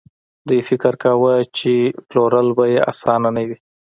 [0.47, 1.73] دوی فکر کاوه چې
[2.09, 3.57] پلورل به يې اسانه نه وي.